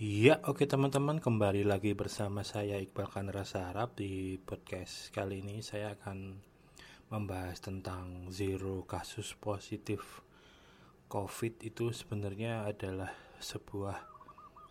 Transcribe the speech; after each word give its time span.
Iya, 0.00 0.40
oke 0.48 0.64
teman-teman, 0.64 1.20
kembali 1.20 1.60
lagi 1.60 1.92
bersama 1.92 2.40
saya 2.40 2.80
Iqbal 2.80 3.04
Rasa 3.28 3.68
Arab 3.68 4.00
di 4.00 4.40
podcast 4.40 5.12
kali 5.12 5.44
ini 5.44 5.60
saya 5.60 5.92
akan 5.92 6.40
membahas 7.12 7.60
tentang 7.60 8.32
zero 8.32 8.88
kasus 8.88 9.36
positif 9.36 10.24
COVID 11.04 11.60
itu 11.68 11.92
sebenarnya 11.92 12.64
adalah 12.64 13.12
sebuah 13.44 14.00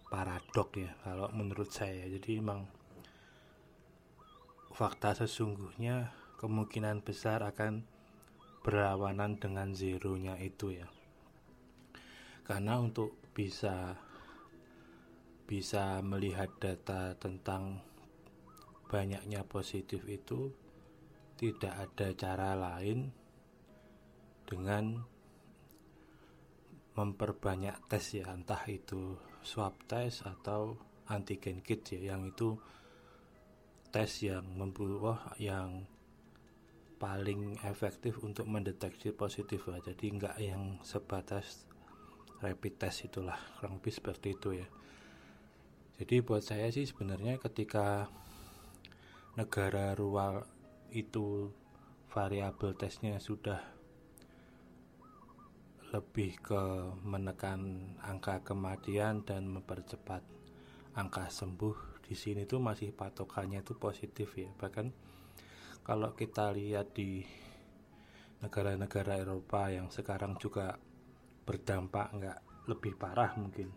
paradok 0.10 0.82
ya 0.82 0.98
kalau 1.06 1.30
menurut 1.30 1.70
saya. 1.70 2.10
Jadi 2.10 2.42
memang 2.42 2.66
fakta 4.74 5.14
sesungguhnya 5.14 6.10
kemungkinan 6.42 7.06
besar 7.06 7.46
akan 7.46 7.86
berlawanan 8.66 9.38
dengan 9.38 9.78
zeronya 9.78 10.42
itu 10.42 10.74
ya. 10.74 10.90
Karena 12.42 12.82
untuk 12.82 13.14
bisa 13.38 14.09
bisa 15.50 15.98
melihat 16.06 16.54
data 16.62 17.18
tentang 17.18 17.82
banyaknya 18.86 19.42
positif 19.50 20.06
itu 20.06 20.54
tidak 21.42 21.74
ada 21.90 22.14
cara 22.14 22.54
lain 22.54 23.10
dengan 24.46 25.02
memperbanyak 26.94 27.90
tes 27.90 28.14
ya 28.14 28.30
entah 28.30 28.62
itu 28.70 29.18
swab 29.42 29.74
tes 29.90 30.22
atau 30.22 30.78
antigen 31.10 31.66
kit 31.66 31.82
ya 31.98 32.14
yang 32.14 32.30
itu 32.30 32.54
tes 33.90 34.22
yang 34.22 34.46
membuat 34.54 35.34
yang 35.42 35.90
paling 37.02 37.58
efektif 37.66 38.22
untuk 38.22 38.46
mendeteksi 38.46 39.18
positif 39.18 39.66
ya. 39.66 39.82
jadi 39.82 40.06
enggak 40.14 40.38
yang 40.38 40.78
sebatas 40.86 41.66
rapid 42.44 42.78
test 42.78 43.08
itulah 43.10 43.40
kurang 43.58 43.82
lebih 43.82 43.98
seperti 43.98 44.38
itu 44.38 44.62
ya 44.62 44.68
jadi 46.00 46.24
buat 46.24 46.40
saya 46.40 46.72
sih 46.72 46.88
sebenarnya 46.88 47.44
ketika 47.44 48.08
negara 49.36 49.92
ruang 50.00 50.48
itu 50.96 51.52
variabel 52.08 52.72
tesnya 52.80 53.20
sudah 53.20 53.60
lebih 55.92 56.40
ke 56.40 56.64
menekan 57.04 57.92
angka 58.00 58.40
kematian 58.48 59.28
dan 59.28 59.44
mempercepat 59.52 60.24
angka 60.96 61.28
sembuh 61.28 62.00
di 62.06 62.16
sini 62.16 62.48
tuh 62.48 62.64
masih 62.64 62.96
patokannya 62.96 63.60
itu 63.60 63.76
positif 63.76 64.34
ya. 64.40 64.50
Bahkan 64.56 64.88
kalau 65.84 66.14
kita 66.14 66.54
lihat 66.54 66.94
di 66.94 67.22
negara-negara 68.40 69.20
Eropa 69.20 69.68
yang 69.68 69.92
sekarang 69.92 70.40
juga 70.40 70.80
berdampak 71.44 72.08
nggak 72.16 72.40
lebih 72.70 72.94
parah 72.96 73.34
mungkin. 73.36 73.70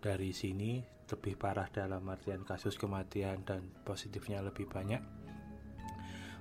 Dari 0.00 0.32
sini 0.36 0.93
lebih 1.04 1.36
parah 1.36 1.68
dalam 1.68 2.00
artian 2.08 2.42
kasus 2.42 2.80
kematian 2.80 3.44
dan 3.44 3.68
positifnya 3.84 4.40
lebih 4.40 4.64
banyak. 4.64 5.02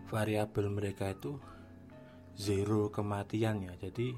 Variabel 0.07 0.71
mereka 0.71 1.11
itu 1.11 1.35
zero 2.37 2.89
kematian 2.89 3.65
ya. 3.67 3.73
Jadi 3.75 4.13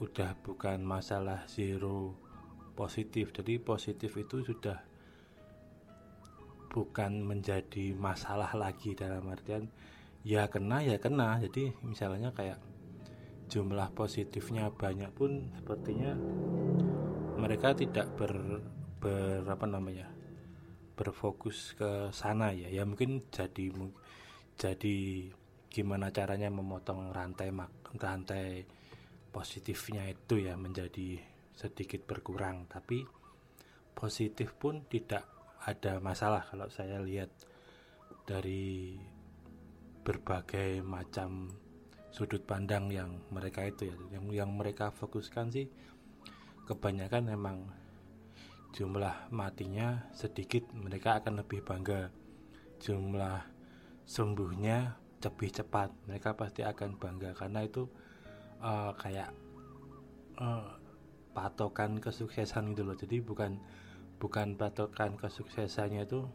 udah 0.00 0.34
bukan 0.40 0.82
masalah 0.82 1.46
zero 1.46 2.16
positif. 2.74 3.30
Jadi 3.30 3.60
positif 3.62 4.10
itu 4.16 4.42
sudah 4.42 4.80
bukan 6.74 7.22
menjadi 7.22 7.94
masalah 7.94 8.50
lagi 8.58 8.98
dalam 8.98 9.30
artian 9.30 9.70
ya 10.26 10.50
kena 10.50 10.82
ya 10.82 10.98
kena. 10.98 11.38
Jadi 11.38 11.70
misalnya 11.86 12.34
kayak 12.34 12.58
jumlah 13.46 13.92
positifnya 13.92 14.72
banyak 14.72 15.12
pun 15.12 15.52
sepertinya 15.54 16.16
mereka 17.38 17.76
tidak 17.76 18.08
ber 18.16 18.32
ber 19.04 19.44
apa 19.44 19.68
namanya 19.68 20.08
berfokus 20.96 21.76
ke 21.76 22.08
sana 22.16 22.56
ya. 22.56 22.72
Ya 22.72 22.88
mungkin 22.88 23.20
jadi 23.28 23.68
jadi 24.56 24.96
gimana 25.68 26.08
caranya 26.14 26.48
memotong 26.48 27.12
rantai 27.12 27.52
mak 27.52 27.68
rantai 28.00 28.64
positifnya 29.34 30.08
itu 30.08 30.40
ya 30.40 30.56
menjadi 30.56 31.20
sedikit 31.52 32.08
berkurang. 32.08 32.64
Tapi 32.70 33.04
positif 33.92 34.56
pun 34.56 34.88
tidak 34.88 35.28
ada 35.60 36.00
masalah 36.00 36.48
kalau 36.48 36.72
saya 36.72 37.00
lihat 37.04 37.28
dari 38.24 38.96
berbagai 40.04 40.80
macam 40.80 41.52
sudut 42.14 42.44
pandang 42.46 42.92
yang 42.92 43.10
mereka 43.32 43.66
itu 43.66 43.90
ya 43.90 43.96
yang 44.14 44.24
yang 44.30 44.50
mereka 44.54 44.92
fokuskan 44.94 45.50
sih 45.50 45.66
kebanyakan 46.68 47.32
memang 47.34 47.56
jumlah 48.74 49.30
matinya 49.30 50.10
sedikit 50.10 50.66
mereka 50.74 51.22
akan 51.22 51.46
lebih 51.46 51.62
bangga. 51.62 52.10
Jumlah 52.82 53.38
sembuhnya 54.02 54.98
lebih 55.22 55.50
cepat 55.54 55.94
mereka 56.10 56.34
pasti 56.34 56.66
akan 56.66 56.98
bangga. 56.98 57.38
Karena 57.38 57.62
itu 57.62 57.86
uh, 58.58 58.90
kayak 58.98 59.30
uh, 60.42 60.74
patokan 61.30 62.02
kesuksesan 62.02 62.74
gitu 62.74 62.82
loh. 62.82 62.98
Jadi 62.98 63.22
bukan 63.22 63.62
bukan 64.18 64.58
patokan 64.58 65.14
kesuksesannya 65.14 66.02
itu 66.02 66.26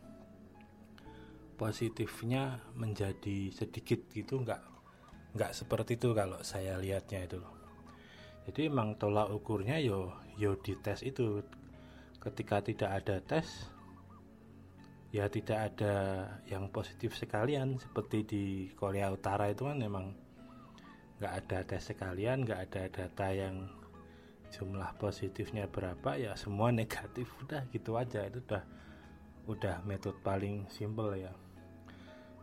positifnya 1.59 2.63
menjadi 2.79 3.51
sedikit 3.51 4.07
gitu 4.15 4.39
nggak 4.39 4.63
nggak 5.35 5.51
seperti 5.51 5.99
itu 5.99 6.15
kalau 6.15 6.39
saya 6.39 6.79
lihatnya 6.79 7.27
itu 7.27 7.43
jadi 8.47 8.71
emang 8.71 8.95
tolak 8.95 9.27
ukurnya 9.27 9.75
yo 9.83 10.15
yo 10.39 10.55
dites 10.55 11.03
itu 11.03 11.43
ketika 12.29 12.61
tidak 12.61 12.91
ada 13.03 13.17
tes 13.25 13.47
ya 15.09 15.25
tidak 15.25 15.73
ada 15.73 15.95
yang 16.45 16.69
positif 16.69 17.17
sekalian. 17.17 17.81
Seperti 17.81 18.17
di 18.25 18.43
Korea 18.77 19.09
Utara 19.09 19.49
itu 19.49 19.65
kan 19.65 19.77
memang 19.81 20.13
nggak 21.19 21.33
ada 21.45 21.57
tes 21.65 21.83
sekalian 21.91 22.47
nggak 22.47 22.61
ada 22.69 22.83
data 22.87 23.27
yang 23.33 23.67
jumlah 24.49 24.95
positifnya 24.97 25.67
berapa 25.69 26.17
ya 26.17 26.37
semua 26.37 26.69
negatif. 26.79 27.29
Udah 27.41 27.65
gitu 27.73 27.97
aja 27.97 28.25
itu 28.25 28.39
udah 28.45 28.63
udah 29.49 29.75
metode 29.85 30.21
paling 30.21 30.69
simple 30.69 31.17
ya. 31.17 31.33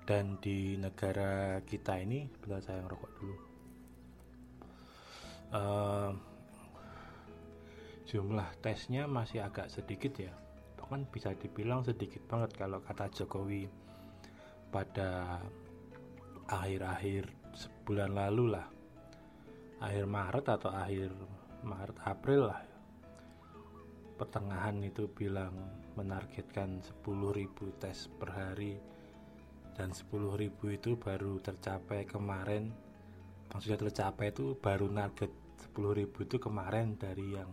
Dan 0.06 0.38
di 0.38 0.78
negara 0.78 1.58
kita 1.66 1.98
ini 1.98 2.30
benar 2.38 2.62
saya 2.62 2.82
ngerokok 2.86 3.12
dulu. 3.18 3.36
Uh, 5.46 6.10
jumlah 8.06 8.46
tesnya 8.62 9.10
masih 9.10 9.42
agak 9.42 9.66
sedikit 9.66 10.14
ya. 10.16 10.30
Bahkan 10.78 11.10
bisa 11.10 11.34
dibilang 11.34 11.82
sedikit 11.82 12.22
banget 12.30 12.54
kalau 12.54 12.78
kata 12.78 13.10
Jokowi 13.10 13.66
pada 14.70 15.42
akhir-akhir 16.46 17.26
sebulan 17.50 18.14
lalu 18.14 18.54
lah. 18.54 18.66
Akhir 19.82 20.06
Maret 20.06 20.46
atau 20.46 20.70
akhir 20.70 21.10
Maret 21.66 21.98
April 22.06 22.46
lah. 22.46 22.62
Pertengahan 24.16 24.80
itu 24.80 25.10
bilang 25.10 25.52
menargetkan 25.98 26.80
10.000 26.80 27.82
tes 27.82 28.06
per 28.16 28.30
hari. 28.32 28.78
Dan 29.76 29.92
10.000 29.92 30.56
itu 30.72 30.96
baru 30.96 31.36
tercapai 31.42 32.08
kemarin. 32.08 32.72
Maksudnya 33.52 33.76
tercapai 33.90 34.32
itu 34.32 34.56
baru 34.56 34.88
target 34.88 35.32
10.000 35.74 36.24
itu 36.24 36.36
kemarin 36.40 36.96
dari 36.96 37.36
yang 37.36 37.52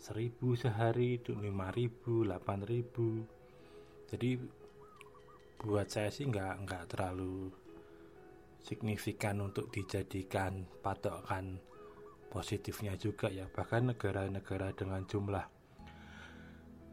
seribu 0.00 0.56
sehari 0.56 1.20
itu 1.20 1.36
lima 1.36 1.68
ribu 1.68 2.24
delapan 2.24 2.64
ribu. 2.64 3.20
Jadi 4.08 4.40
buat 5.60 5.92
saya 5.92 6.08
sih 6.08 6.24
nggak 6.24 6.64
nggak 6.64 6.84
terlalu 6.88 7.52
signifikan 8.64 9.44
untuk 9.44 9.68
dijadikan 9.68 10.64
patokan 10.80 11.60
positifnya 12.32 12.96
juga 12.96 13.28
ya. 13.28 13.44
Bahkan 13.44 13.92
negara-negara 13.92 14.72
dengan 14.72 15.04
jumlah 15.04 15.44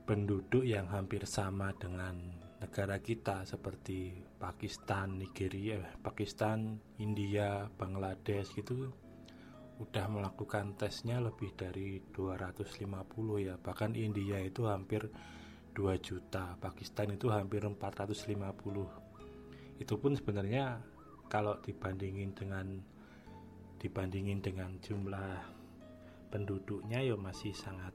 penduduk 0.03 0.67
yang 0.67 0.91
hampir 0.91 1.23
sama 1.23 1.71
dengan 1.79 2.19
negara 2.59 2.99
kita 2.99 3.47
seperti 3.47 4.19
Pakistan, 4.35 5.15
Nigeria, 5.15 5.79
Pakistan, 6.03 6.75
India, 6.99 7.71
Bangladesh 7.71 8.51
gitu 8.51 9.06
udah 9.77 10.05
melakukan 10.09 10.73
tesnya 10.73 11.21
lebih 11.21 11.53
dari 11.53 12.01
250 12.13 13.45
ya. 13.45 13.55
Bahkan 13.61 13.93
India 13.93 14.41
itu 14.41 14.65
hampir 14.65 15.05
2 15.77 15.93
juta 16.01 16.57
Pakistan 16.57 17.13
itu 17.13 17.29
hampir 17.29 17.61
450 17.61 19.07
itu 19.77 19.93
pun 20.01 20.17
sebenarnya 20.17 20.81
kalau 21.29 21.61
dibandingin 21.61 22.33
dengan 22.33 22.81
dibandingin 23.77 24.41
dengan 24.41 24.73
jumlah 24.81 25.37
penduduknya 26.33 27.05
ya 27.05 27.13
masih 27.13 27.53
sangat 27.53 27.93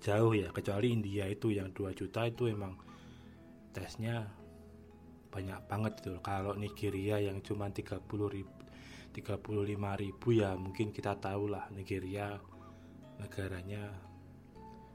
jauh 0.00 0.32
ya. 0.32 0.48
Kecuali 0.48 0.96
India 0.96 1.28
itu 1.28 1.52
yang 1.52 1.76
2 1.76 1.92
juta 1.92 2.24
itu 2.24 2.48
emang 2.48 2.80
tesnya 3.76 4.32
banyak 5.28 5.60
banget 5.68 5.92
itu 6.04 6.16
kalau 6.24 6.56
Nigeria 6.56 7.20
yang 7.20 7.44
cuma 7.44 7.68
30 7.68 8.00
ribu 8.32 8.61
35 9.12 9.76
ribu 9.76 10.28
ya 10.32 10.56
mungkin 10.56 10.88
kita 10.88 11.20
tahu 11.20 11.52
lah 11.52 11.68
Nigeria 11.68 12.40
negaranya 13.20 13.92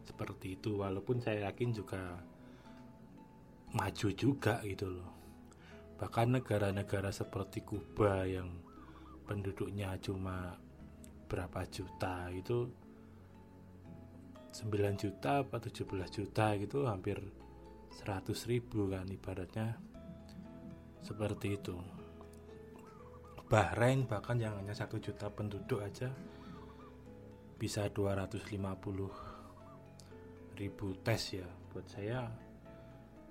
seperti 0.04 0.58
itu. 0.58 0.82
Walaupun 0.82 1.22
saya 1.22 1.52
yakin 1.52 1.70
juga 1.76 2.18
maju 3.78 4.08
juga 4.16 4.64
gitu 4.66 4.90
loh. 4.90 5.12
Bahkan 5.98 6.42
negara-negara 6.42 7.14
seperti 7.14 7.62
Kuba 7.62 8.26
yang 8.26 8.50
penduduknya 9.28 9.98
cuma 10.00 10.56
berapa 11.28 11.68
juta 11.68 12.32
itu 12.32 12.72
9 14.56 14.98
juta 14.98 15.44
atau 15.44 15.70
17 15.70 16.10
juta 16.10 16.56
gitu 16.58 16.88
hampir 16.88 17.20
100 18.02 18.34
ribu 18.50 18.90
kan 18.90 19.06
ibaratnya. 19.06 19.78
Seperti 21.04 21.60
itu 21.60 21.97
Bahrain 23.48 24.04
bahkan 24.04 24.36
yang 24.36 24.60
hanya 24.60 24.76
satu 24.76 25.00
juta 25.00 25.32
penduduk 25.32 25.80
aja 25.80 26.12
bisa 27.56 27.88
250 27.88 28.60
ribu 30.60 30.88
tes 31.00 31.22
ya. 31.32 31.48
Buat 31.72 31.88
saya 31.88 32.28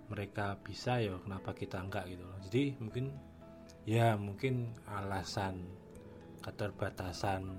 mereka 0.08 0.56
bisa 0.64 1.04
ya 1.04 1.20
kenapa 1.20 1.52
kita 1.52 1.84
enggak 1.84 2.08
gitu 2.08 2.24
loh. 2.24 2.40
Jadi 2.48 2.80
mungkin 2.80 3.12
ya 3.84 4.16
mungkin 4.16 4.72
alasan 4.88 5.68
keterbatasan 6.40 7.52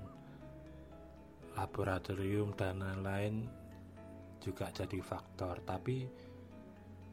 laboratorium 1.54 2.58
dan 2.58 2.82
lain-lain 2.82 3.46
juga 4.42 4.66
jadi 4.74 4.98
faktor. 4.98 5.62
Tapi 5.62 6.10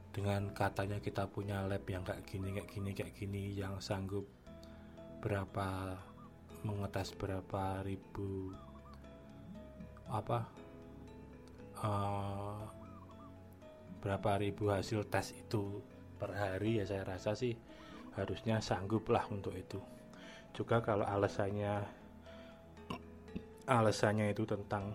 dengan 0.10 0.50
katanya 0.58 0.98
kita 0.98 1.30
punya 1.30 1.62
lab 1.70 1.86
yang 1.86 2.02
kayak 2.02 2.26
gini 2.26 2.50
kayak 2.50 2.70
gini 2.72 2.92
kayak 2.98 3.14
gini 3.14 3.44
yang 3.54 3.78
sanggup 3.78 4.26
berapa 5.26 5.98
mengetes 6.62 7.18
berapa 7.18 7.82
ribu 7.82 8.54
apa 10.06 10.46
uh, 11.82 12.62
berapa 14.06 14.38
ribu 14.38 14.70
hasil 14.70 15.10
tes 15.10 15.34
itu 15.34 15.82
per 16.22 16.30
hari 16.30 16.78
ya 16.78 16.86
saya 16.86 17.10
rasa 17.10 17.34
sih 17.34 17.58
harusnya 18.14 18.62
sanggup 18.62 19.10
lah 19.10 19.26
untuk 19.34 19.58
itu. 19.58 19.82
Juga 20.54 20.86
kalau 20.86 21.10
alasannya 21.10 21.82
alasannya 23.66 24.30
itu 24.30 24.46
tentang 24.46 24.94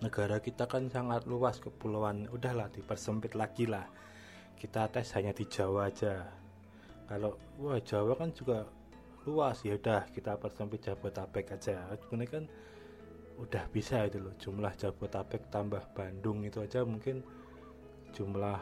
negara 0.00 0.40
kita 0.40 0.64
kan 0.64 0.88
sangat 0.88 1.28
luas 1.28 1.60
kepulauan 1.60 2.24
udahlah 2.32 2.72
dipersempit 2.72 3.36
lagi 3.36 3.68
lah. 3.68 3.84
Kita 4.56 4.88
tes 4.88 5.12
hanya 5.12 5.36
di 5.36 5.44
Jawa 5.44 5.92
aja. 5.92 6.24
Kalau 7.04 7.36
wah 7.60 7.76
Jawa 7.84 8.16
kan 8.16 8.32
juga 8.32 8.79
luas 9.28 9.60
ya 9.66 9.76
udah 9.76 10.08
kita 10.12 10.40
persempit 10.40 10.88
Jabotabek 10.88 11.56
aja. 11.56 11.92
Sebenarnya 12.00 12.30
kan 12.40 12.44
udah 13.40 13.64
bisa 13.72 14.04
itu 14.04 14.20
loh 14.20 14.36
jumlah 14.36 14.72
Jabotabek 14.76 15.48
tambah 15.48 15.80
Bandung 15.96 16.44
itu 16.44 16.60
aja 16.60 16.84
mungkin 16.84 17.24
jumlah 18.12 18.60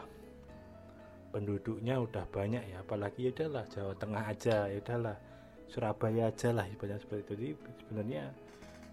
penduduknya 1.31 1.99
udah 1.99 2.25
banyak 2.27 2.63
ya. 2.75 2.83
Apalagi 2.83 3.29
ya 3.29 3.31
udahlah 3.31 3.65
Jawa 3.71 3.93
Tengah 3.95 4.23
aja 4.27 4.57
ya 4.67 4.77
udahlah 4.79 5.17
Surabaya 5.69 6.33
aja 6.33 6.49
lah 6.49 6.65
ibaratnya 6.65 6.97
seperti 6.97 7.21
itu. 7.21 7.31
Jadi 7.37 7.49
sebenarnya 7.85 8.23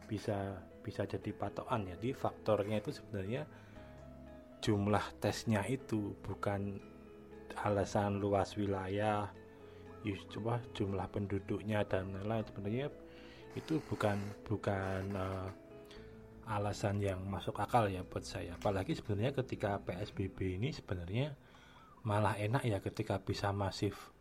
bisa 0.07 0.39
bisa 0.85 1.03
jadi 1.09 1.31
patokan 1.33 1.89
ya. 1.89 1.97
Di 1.97 2.13
faktornya 2.13 2.79
itu 2.79 2.93
sebenarnya 2.93 3.43
jumlah 4.61 5.07
tesnya 5.19 5.65
itu 5.65 6.13
bukan 6.21 6.77
alasan 7.65 8.21
luas 8.21 8.53
wilayah 8.61 9.33
coba 10.31 10.63
jumlah 10.77 11.09
penduduknya 11.11 11.83
dan 11.89 12.15
lain-lain. 12.15 12.47
Sebenarnya 12.47 12.87
itu 13.57 13.81
bukan 13.89 14.21
bukan 14.45 15.03
uh, 15.17 15.49
alasan 16.47 17.03
yang 17.03 17.19
masuk 17.27 17.59
akal 17.59 17.91
ya 17.91 18.07
buat 18.07 18.23
saya. 18.23 18.55
Apalagi 18.55 18.95
sebenarnya 18.95 19.35
ketika 19.35 19.83
PSBB 19.83 20.61
ini 20.61 20.71
sebenarnya 20.71 21.35
malah 22.07 22.39
enak 22.39 22.63
ya 22.63 22.79
ketika 22.79 23.19
bisa 23.19 23.51
masif 23.51 24.15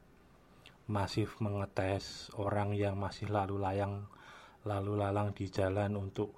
masif 0.89 1.37
mengetes 1.37 2.33
orang 2.37 2.73
yang 2.73 2.97
masih 2.97 3.29
lalu 3.29 3.61
layang 3.61 4.09
lalu 4.65 4.97
lalang 4.97 5.33
di 5.33 5.49
jalan 5.49 5.93
untuk 5.93 6.33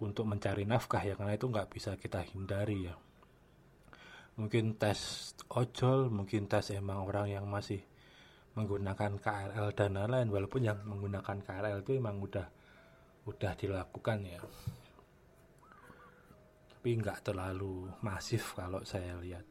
untuk 0.00 0.28
mencari 0.28 0.68
nafkah 0.68 1.00
ya 1.00 1.16
karena 1.16 1.36
itu 1.36 1.48
nggak 1.48 1.68
bisa 1.72 1.96
kita 1.96 2.20
hindari 2.20 2.92
ya. 2.92 2.94
Mungkin 4.38 4.76
tes 4.78 5.32
ojol 5.50 6.12
mungkin 6.12 6.46
tes 6.46 6.70
emang 6.70 7.08
orang 7.08 7.32
yang 7.32 7.48
masih 7.48 7.82
menggunakan 8.58 9.22
KRL 9.22 9.68
dan 9.78 9.94
lain-lain. 9.94 10.28
Walaupun 10.34 10.62
yang 10.66 10.82
menggunakan 10.82 11.38
KRL 11.46 11.86
itu 11.86 11.94
emang 11.94 12.18
udah 12.18 12.46
udah 13.30 13.52
dilakukan 13.54 14.18
ya. 14.26 14.42
Tapi 16.74 16.90
nggak 16.98 17.30
terlalu 17.30 17.86
masif 18.02 18.58
kalau 18.58 18.82
saya 18.82 19.14
lihat. 19.22 19.46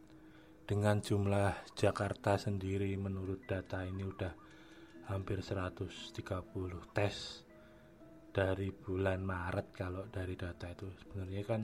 Dengan 0.68 1.00
jumlah 1.00 1.72
Jakarta 1.80 2.36
sendiri 2.36 2.92
menurut 3.00 3.48
data 3.48 3.88
ini 3.88 4.04
udah 4.04 4.36
hampir 5.08 5.40
130 5.40 6.12
tes 6.92 7.16
dari 8.36 8.76
bulan 8.76 9.24
Maret 9.24 9.68
kalau 9.72 10.04
dari 10.12 10.36
data 10.36 10.68
itu. 10.68 10.92
Sebenarnya 11.00 11.44
kan 11.48 11.62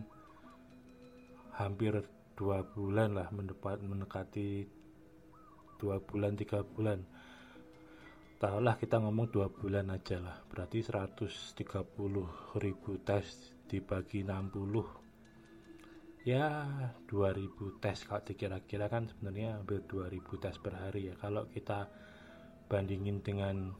hampir 1.59 1.99
dua 2.33 2.65
bulan 2.65 3.13
lah 3.13 3.29
mendekati 3.29 4.65
dua 5.77 6.01
bulan 6.01 6.33
tiga 6.33 6.65
bulan 6.65 7.03
tahulah 8.43 8.75
kita 8.75 8.99
ngomong 8.99 9.31
dua 9.31 9.47
bulan 9.47 9.87
aja 9.87 10.19
lah. 10.19 10.35
Berarti 10.51 10.83
130 10.83 11.55
ribu 12.59 12.91
tes 12.99 13.55
dibagi 13.71 14.27
60 14.27 16.27
ya 16.27 16.67
2000 17.07 17.79
tes 17.79 18.03
kalau 18.03 18.19
dikira-kira 18.19 18.91
kan 18.91 19.07
sebenarnya 19.07 19.63
hampir 19.63 19.87
2000 19.87 20.43
tes 20.43 20.59
per 20.59 20.75
hari 20.75 21.07
ya. 21.07 21.15
Kalau 21.15 21.47
kita 21.47 21.87
bandingin 22.67 23.23
dengan 23.23 23.71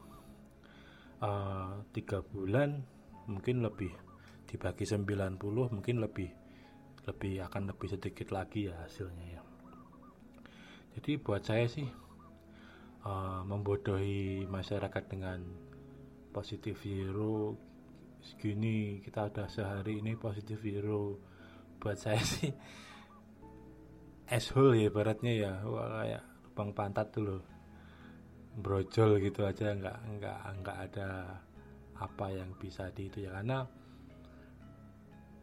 uh, 1.20 1.84
tiga 1.92 2.24
bulan 2.24 2.80
mungkin 3.28 3.60
lebih. 3.60 3.92
Dibagi 4.48 4.88
90 4.88 5.76
mungkin 5.76 6.00
lebih. 6.00 6.32
Lebih 7.04 7.44
akan 7.52 7.68
lebih 7.68 8.00
sedikit 8.00 8.32
lagi 8.32 8.72
ya 8.72 8.80
hasilnya 8.80 9.26
ya. 9.28 9.44
Jadi 10.96 11.20
buat 11.20 11.44
saya 11.44 11.68
sih 11.68 12.03
uh, 13.04 13.40
membodohi 13.46 14.48
masyarakat 14.48 15.04
dengan 15.06 15.40
positif 16.34 16.82
zero 16.82 17.54
segini 18.24 18.98
kita 19.04 19.28
ada 19.30 19.46
sehari 19.46 20.00
ini 20.00 20.16
positif 20.16 20.58
zero 20.64 21.20
buat 21.78 22.00
saya 22.00 22.24
sih 22.36 22.50
asshole 24.28 24.80
ya 24.80 24.88
baratnya 24.88 25.32
ya. 25.32 25.52
Wah 25.68 26.00
kayak 26.00 26.24
lubang 26.48 26.70
pantat 26.72 27.08
tuh 27.12 27.22
loh. 27.22 27.42
Brojol 28.54 29.18
gitu 29.18 29.42
aja 29.44 29.74
nggak 29.74 29.98
nggak 30.18 30.38
nggak 30.62 30.78
ada 30.90 31.08
apa 31.98 32.26
yang 32.30 32.54
bisa 32.56 32.88
di 32.94 33.10
itu 33.10 33.26
ya. 33.26 33.34
Karena 33.34 33.66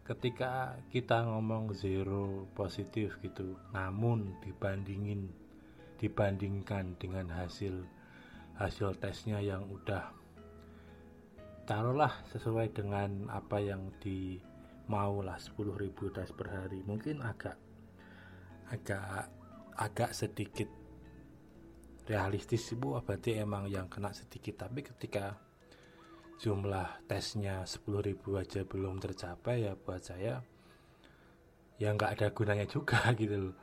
ketika 0.01 0.81
kita 0.89 1.23
ngomong 1.27 1.75
zero 1.77 2.49
positif 2.57 3.21
gitu 3.21 3.55
namun 3.71 4.41
dibandingin 4.41 5.29
dibandingkan 6.01 6.97
dengan 6.97 7.29
hasil 7.29 7.85
hasil 8.57 8.97
tesnya 8.97 9.37
yang 9.37 9.69
udah 9.69 10.09
taruhlah 11.69 12.25
sesuai 12.33 12.73
dengan 12.73 13.29
apa 13.29 13.61
yang 13.61 13.93
di 14.01 14.41
maulah 14.89 15.37
10.000 15.37 15.77
tes 16.09 16.29
per 16.33 16.47
hari. 16.49 16.81
Mungkin 16.81 17.21
agak 17.21 17.55
agak 18.73 19.29
agak 19.77 20.11
sedikit 20.17 20.67
realistis 22.09 22.73
bu. 22.73 22.97
Berarti 22.99 23.37
emang 23.37 23.69
yang 23.69 23.85
kena 23.85 24.11
sedikit. 24.11 24.67
Tapi 24.67 24.81
ketika 24.81 25.37
jumlah 26.41 27.05
tesnya 27.05 27.61
10.000 27.63 28.17
aja 28.41 28.65
belum 28.65 28.97
tercapai 28.97 29.69
ya 29.69 29.77
buat 29.77 30.01
saya 30.01 30.41
ya 31.77 31.89
nggak 31.93 32.17
ada 32.17 32.27
gunanya 32.33 32.65
juga 32.65 32.97
gitu 33.21 33.53
loh 33.53 33.55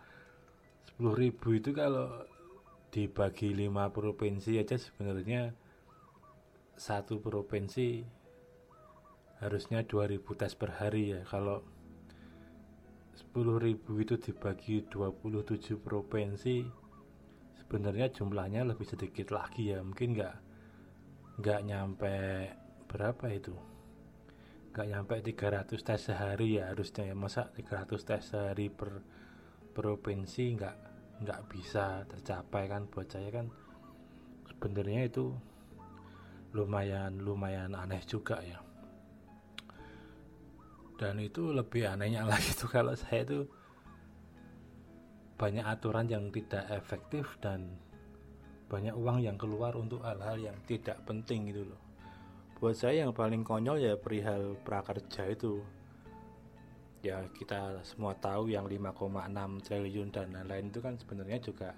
10.000 0.99 1.31
itu 1.55 1.71
kalau 1.71 2.11
dibagi 2.91 3.55
5 3.55 3.71
provinsi 3.95 4.59
aja 4.59 4.75
sebenarnya 4.75 5.55
satu 6.75 7.23
provinsi 7.23 8.03
harusnya 9.39 9.87
2000 9.87 10.19
tes 10.35 10.59
per 10.59 10.75
hari 10.83 11.15
ya. 11.15 11.23
Kalau 11.23 11.63
10.000 13.15 13.79
itu 13.79 14.15
dibagi 14.19 14.83
27 14.91 15.79
provinsi 15.79 16.67
sebenarnya 17.63 18.11
jumlahnya 18.11 18.67
lebih 18.67 18.91
sedikit 18.91 19.31
lagi 19.31 19.71
ya. 19.71 19.79
Mungkin 19.87 20.19
nggak 20.19 20.37
nggak 21.39 21.61
nyampe 21.63 22.15
berapa 22.91 23.27
itu? 23.31 23.55
Nggak 24.75 24.87
nyampe 24.91 25.15
300 25.23 25.79
tes 25.79 26.01
sehari 26.11 26.59
ya 26.59 26.75
harusnya 26.75 27.07
ya. 27.07 27.15
Masa 27.15 27.55
300 27.55 27.87
tes 28.03 28.23
sehari 28.35 28.67
per 28.67 28.99
provinsi 29.79 30.59
nggak 30.59 30.88
nggak 31.23 31.41
bisa 31.51 32.07
tercapai 32.07 32.71
kan 32.71 32.87
buat 32.91 33.09
saya 33.11 33.29
kan. 33.31 33.47
Sebenarnya 34.49 35.07
itu 35.07 35.35
lumayan 36.55 37.21
lumayan 37.21 37.75
aneh 37.75 38.03
juga 38.07 38.41
ya. 38.43 38.59
Dan 40.99 41.23
itu 41.23 41.55
lebih 41.55 41.87
anehnya 41.87 42.27
lagi 42.31 42.51
tuh 42.55 42.71
kalau 42.71 42.95
saya 42.99 43.23
tuh 43.23 43.45
banyak 45.39 45.63
aturan 45.63 46.11
yang 46.11 46.35
tidak 46.35 46.67
efektif 46.75 47.39
dan 47.39 47.79
banyak 48.67 48.93
uang 48.93 49.23
yang 49.23 49.39
keluar 49.39 49.73
untuk 49.79 50.03
hal-hal 50.03 50.51
yang 50.51 50.59
tidak 50.67 50.99
penting 51.07 51.55
gitu 51.55 51.63
loh. 51.63 51.81
Buat 52.59 52.75
saya 52.75 53.07
yang 53.07 53.15
paling 53.15 53.47
konyol 53.47 53.79
ya 53.79 53.95
perihal 53.95 54.59
prakerja 54.67 55.31
itu 55.31 55.63
ya 56.99 57.23
kita 57.31 57.83
semua 57.87 58.15
tahu 58.19 58.51
yang 58.51 58.67
5,6 58.67 59.65
triliun 59.67 60.11
dan 60.11 60.35
lain-lain 60.35 60.67
itu 60.71 60.81
kan 60.83 60.95
sebenarnya 60.99 61.39
juga 61.39 61.71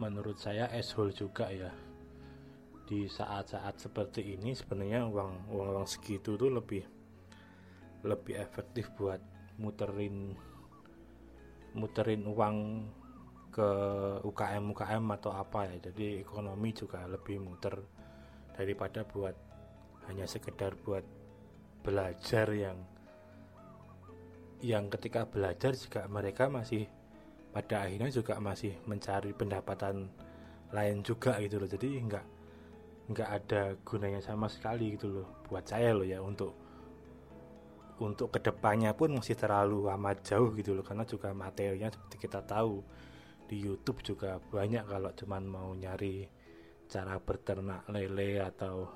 menurut 0.00 0.38
saya 0.40 0.66
ashole 0.72 1.14
juga 1.14 1.50
ya. 1.50 1.70
Di 2.90 3.06
saat-saat 3.06 3.78
seperti 3.78 4.34
ini 4.34 4.50
sebenarnya 4.50 5.06
uang 5.06 5.54
uang 5.54 5.68
uang 5.78 5.86
segitu 5.86 6.34
tuh 6.34 6.50
lebih 6.50 6.82
lebih 8.02 8.34
efektif 8.40 8.90
buat 8.98 9.22
muterin 9.60 10.34
muterin 11.76 12.26
uang 12.26 12.56
ke 13.54 13.70
UKM 14.26 14.74
UKM 14.74 15.04
atau 15.14 15.30
apa 15.30 15.70
ya. 15.70 15.90
Jadi 15.90 16.18
ekonomi 16.18 16.74
juga 16.74 17.06
lebih 17.06 17.38
muter 17.38 17.78
daripada 18.58 19.06
buat 19.06 19.38
hanya 20.10 20.26
sekedar 20.26 20.74
buat 20.82 21.06
belajar 21.86 22.50
yang 22.50 22.78
yang 24.60 24.92
ketika 24.92 25.24
belajar 25.24 25.72
juga 25.72 26.04
mereka 26.06 26.52
masih 26.52 26.84
pada 27.50 27.88
akhirnya 27.88 28.12
juga 28.12 28.38
masih 28.38 28.76
mencari 28.86 29.34
pendapatan 29.34 30.12
lain 30.70 31.02
juga 31.02 31.40
gitu 31.42 31.58
loh. 31.58 31.68
Jadi 31.68 31.88
nggak 32.06 32.26
nggak 33.10 33.30
ada 33.42 33.62
gunanya 33.82 34.22
sama 34.22 34.46
sekali 34.46 34.94
gitu 34.94 35.10
loh 35.10 35.26
buat 35.50 35.66
saya 35.66 35.90
loh 35.90 36.06
ya 36.06 36.22
untuk 36.22 36.54
untuk 38.00 38.32
ke 38.32 38.40
depannya 38.40 38.96
pun 38.96 39.12
masih 39.18 39.36
terlalu 39.36 39.90
amat 39.90 40.22
jauh 40.22 40.54
gitu 40.54 40.76
loh. 40.76 40.84
Karena 40.86 41.02
juga 41.08 41.34
materinya 41.34 41.90
seperti 41.90 42.16
kita 42.20 42.40
tahu 42.46 42.80
di 43.50 43.58
YouTube 43.58 44.00
juga 44.06 44.38
banyak 44.38 44.86
kalau 44.86 45.10
cuman 45.10 45.42
mau 45.42 45.74
nyari 45.74 46.28
cara 46.86 47.18
berternak 47.18 47.90
lele 47.90 48.38
atau 48.38 48.86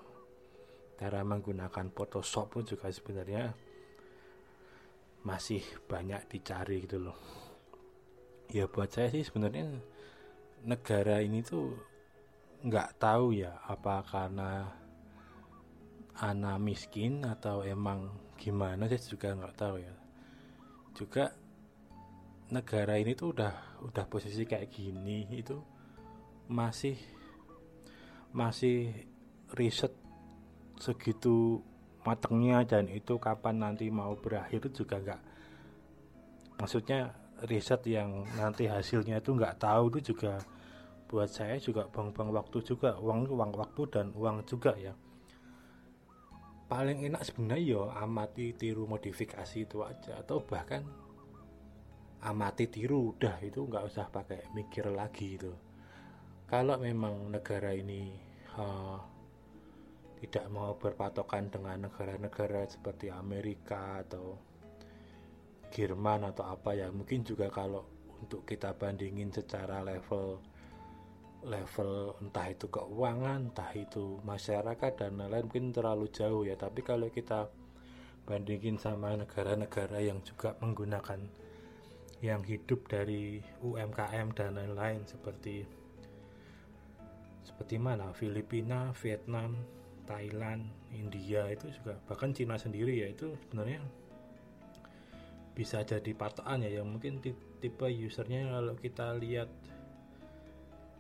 cara 0.95 1.27
menggunakan 1.27 1.91
Photoshop 1.91 2.55
pun 2.55 2.63
juga 2.63 2.87
sebenarnya 2.87 3.74
masih 5.25 5.65
banyak 5.89 6.29
dicari 6.29 6.85
gitu 6.85 7.01
loh. 7.01 7.19
Ya 8.53 8.69
buat 8.69 8.93
saya 8.93 9.09
sih 9.09 9.25
sebenarnya 9.25 9.81
negara 10.69 11.25
ini 11.25 11.41
tuh 11.41 11.73
nggak 12.65 13.01
tahu 13.01 13.37
ya 13.37 13.61
apa 13.65 14.05
karena 14.05 14.69
anak 16.21 16.57
miskin 16.63 17.25
atau 17.25 17.65
emang 17.65 18.13
gimana 18.39 18.87
saya 18.87 19.01
juga 19.01 19.33
nggak 19.33 19.57
tahu 19.57 19.77
ya. 19.81 19.95
Juga 20.95 21.33
negara 22.53 23.01
ini 23.01 23.17
tuh 23.17 23.33
udah 23.33 23.81
udah 23.89 24.05
posisi 24.07 24.45
kayak 24.45 24.69
gini 24.69 25.25
itu 25.33 25.57
masih 26.53 27.01
masih 28.37 28.93
riset 29.57 29.97
segitu 30.77 31.65
matengnya 32.05 32.63
dan 32.69 32.87
itu 32.93 33.17
kapan 33.17 33.65
nanti 33.65 33.89
mau 33.89 34.13
berakhir 34.15 34.69
juga 34.71 35.01
nggak 35.01 35.21
maksudnya 36.61 37.25
riset 37.45 37.83
yang 37.91 38.23
nanti 38.39 38.71
hasilnya 38.71 39.19
itu 39.19 39.35
nggak 39.35 39.59
tahu 39.59 39.91
itu 39.91 40.15
juga 40.15 40.39
buat 41.11 41.31
saya 41.31 41.61
juga 41.61 41.87
bang-bang 41.87 42.33
waktu 42.33 42.59
juga 42.65 42.97
uang 42.99 43.31
uang 43.31 43.53
waktu 43.55 43.83
dan 43.93 44.07
uang 44.17 44.43
juga 44.49 44.75
ya. 44.75 44.91
Paling 46.65 47.07
enak 47.07 47.23
sebenarnya 47.23 47.63
yo 47.63 47.83
ya 47.93 48.03
amati 48.03 48.57
tiru 48.57 48.89
modifikasi 48.89 49.69
itu 49.69 49.85
aja 49.85 50.25
atau 50.25 50.43
bahkan 50.43 50.83
amati 52.25 52.67
tiru 52.73 53.15
udah 53.15 53.37
itu 53.45 53.63
nggak 53.69 53.85
usah 53.85 54.09
pakai 54.09 54.49
mikir 54.57 54.89
lagi 54.91 55.37
itu. 55.37 55.53
Kalau 56.49 56.81
memang 56.81 57.31
negara 57.31 57.71
ini 57.77 58.17
uh, 58.57 58.99
tidak 60.23 60.47
mau 60.53 60.77
berpatokan 60.79 61.51
dengan 61.51 61.91
negara-negara 61.91 62.67
seperti 62.69 63.11
Amerika 63.11 64.03
atau 64.05 64.39
Jerman 65.75 66.31
atau 66.31 66.47
apa 66.47 66.71
ya. 66.79 66.87
Mungkin 66.95 67.27
juga 67.27 67.51
kalau 67.51 67.83
untuk 68.23 68.47
kita 68.47 68.79
bandingin 68.79 69.35
secara 69.35 69.83
level 69.83 70.39
level 71.45 72.17
entah 72.25 72.49
itu 72.49 72.73
keuangan 72.73 73.53
entah 73.53 73.71
itu 73.77 74.17
masyarakat 74.25 74.93
dan 74.97 75.21
lain-lain 75.21 75.45
mungkin 75.45 75.75
terlalu 75.75 76.07
jauh 76.15 76.47
ya. 76.47 76.55
Tapi 76.55 76.81
kalau 76.81 77.11
kita 77.11 77.51
bandingin 78.25 78.81
sama 78.81 79.13
negara-negara 79.19 80.01
yang 80.01 80.25
juga 80.25 80.57
menggunakan 80.63 81.21
yang 82.25 82.41
hidup 82.41 82.89
dari 82.89 83.45
UMKM 83.61 84.33
dan 84.33 84.57
lain-lain 84.57 85.05
seperti 85.05 85.69
seperti 87.45 87.77
mana? 87.77 88.17
Filipina, 88.17 88.97
Vietnam, 88.97 89.61
Thailand, 90.05 90.69
India 90.93 91.49
itu 91.49 91.73
juga 91.81 91.97
bahkan 92.09 92.31
Cina 92.31 92.61
sendiri 92.61 93.05
ya 93.05 93.09
itu 93.11 93.33
sebenarnya 93.47 93.81
bisa 95.55 95.87
jadi 95.87 96.11
patokan 96.19 96.67
ya 96.67 96.83
yang 96.83 96.91
mungkin 96.91 97.23
tipe 97.63 97.87
usernya 97.87 98.59
kalau 98.59 98.75
kita 98.75 99.15
lihat 99.23 99.47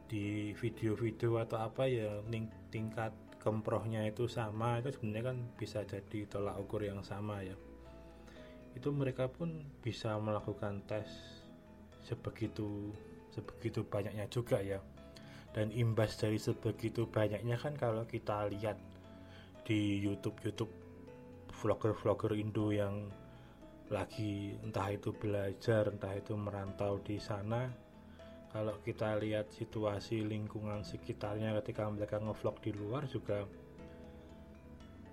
di 0.07 0.55
video-video 0.55 1.43
atau 1.43 1.59
apa 1.59 1.91
ya 1.91 2.23
tingkat 2.71 3.11
kemprohnya 3.43 4.09
itu 4.09 4.25
sama 4.31 4.81
itu 4.81 4.95
sebenarnya 4.95 5.35
kan 5.35 5.39
bisa 5.59 5.85
jadi 5.85 6.25
tolak 6.31 6.57
ukur 6.63 6.87
yang 6.87 7.03
sama 7.05 7.45
ya. 7.45 7.53
Itu 8.73 8.95
mereka 8.95 9.29
pun 9.29 9.67
bisa 9.83 10.17
melakukan 10.17 10.81
tes 10.89 11.07
sebegitu 12.07 12.95
sebegitu 13.35 13.85
banyaknya 13.85 14.31
juga 14.31 14.63
ya. 14.63 14.81
Dan 15.51 15.71
imbas 15.71 16.15
dari 16.19 16.39
sebegitu 16.39 17.11
banyaknya 17.11 17.59
kan 17.59 17.75
kalau 17.75 18.07
kita 18.07 18.49
lihat 18.51 18.79
di 19.65 20.05
YouTube 20.05 20.37
YouTube 20.45 20.73
vlogger-vlogger 21.65 22.37
Indo 22.37 22.69
yang 22.69 23.09
lagi 23.89 24.53
entah 24.61 24.93
itu 24.93 25.13
belajar 25.17 25.89
entah 25.89 26.13
itu 26.13 26.37
merantau 26.37 27.01
di 27.01 27.17
sana. 27.17 27.73
Kalau 28.53 28.79
kita 28.87 29.19
lihat 29.19 29.51
situasi 29.51 30.23
lingkungan 30.23 30.87
sekitarnya 30.87 31.59
ketika 31.59 31.91
mereka 31.91 32.23
ngevlog 32.23 32.63
di 32.63 32.71
luar 32.71 33.03
juga 33.11 33.43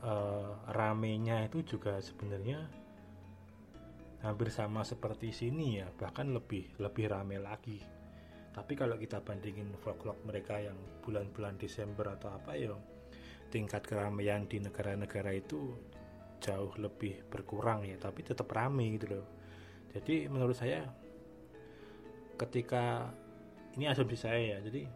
uh, 0.05 0.53
ramenya 0.69 1.49
itu 1.49 1.65
juga 1.65 1.97
sebenarnya 1.97 2.61
hampir 4.21 4.53
sama 4.53 4.85
seperti 4.85 5.33
sini 5.33 5.81
ya 5.81 5.89
bahkan 5.97 6.29
lebih 6.29 6.77
lebih 6.77 7.09
rame 7.09 7.41
lagi. 7.41 7.81
Tapi 8.51 8.75
kalau 8.75 8.99
kita 8.99 9.23
bandingin 9.23 9.71
vlog-vlog 9.79 10.27
mereka 10.27 10.59
yang 10.59 10.75
bulan-bulan 11.01 11.55
Desember 11.55 12.13
atau 12.13 12.35
apa 12.35 12.51
ya 12.59 12.75
tingkat 13.51 13.83
keramaian 13.83 14.47
di 14.47 14.63
negara-negara 14.63 15.35
itu 15.35 15.75
jauh 16.41 16.73
lebih 16.79 17.27
berkurang 17.27 17.85
ya 17.85 17.99
tapi 17.99 18.23
tetap 18.23 18.47
ramai 18.49 18.95
gitu 18.97 19.19
loh. 19.19 19.27
Jadi 19.91 20.31
menurut 20.31 20.55
saya 20.55 20.87
ketika 22.39 23.11
ini 23.77 23.85
asumsi 23.85 24.17
saya 24.17 24.57
ya 24.57 24.57
jadi 24.65 24.89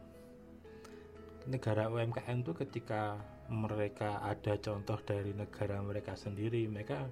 negara 1.45 1.93
UMKM 1.93 2.41
itu 2.41 2.57
ketika 2.57 3.21
mereka 3.53 4.17
ada 4.25 4.57
contoh 4.57 4.97
dari 5.05 5.29
negara 5.37 5.77
mereka 5.85 6.17
sendiri 6.17 6.65
mereka 6.65 7.05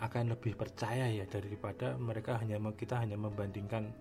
akan 0.00 0.32
lebih 0.32 0.56
percaya 0.56 1.12
ya 1.12 1.28
daripada 1.28 1.94
mereka 2.00 2.40
hanya 2.40 2.56
kita 2.72 2.98
hanya 2.98 3.20
membandingkan 3.20 3.92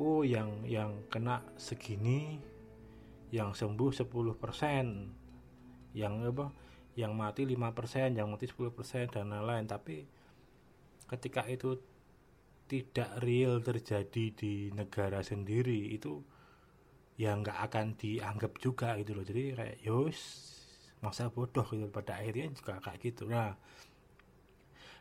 oh 0.00 0.24
yang 0.24 0.64
yang 0.64 1.04
kena 1.12 1.44
segini 1.60 2.40
yang 3.28 3.52
sembuh 3.52 3.92
10% 3.92 5.27
yang 5.98 6.22
apa 6.22 6.54
yang 6.94 7.14
mati 7.14 7.46
5% 7.46 8.14
yang 8.14 8.30
mati 8.30 8.46
10% 8.46 9.10
dan 9.10 9.30
lain-lain. 9.30 9.66
Tapi 9.66 10.06
ketika 11.10 11.42
itu 11.50 11.78
tidak 12.68 13.18
real 13.24 13.58
terjadi 13.64 14.24
di 14.34 14.54
negara 14.70 15.24
sendiri 15.24 15.94
itu 15.94 16.20
ya 17.18 17.34
nggak 17.34 17.58
akan 17.70 17.98
dianggap 17.98 18.52
juga 18.62 18.94
gitu 19.02 19.18
loh. 19.18 19.24
Jadi 19.26 19.42
kayak 19.58 19.78
yos 19.82 20.20
masa 20.98 21.30
bodoh 21.30 21.66
gitu 21.70 21.86
pada 21.90 22.18
akhirnya 22.18 22.50
juga 22.54 22.78
kayak 22.82 22.98
gitu. 23.02 23.30
Nah 23.30 23.54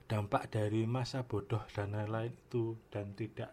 dampak 0.08 0.48
dari 0.48 0.88
masa 0.88 1.28
bodoh 1.28 1.62
dan 1.76 1.92
lain-lain 1.92 2.32
itu 2.32 2.80
dan 2.88 3.12
tidak 3.14 3.52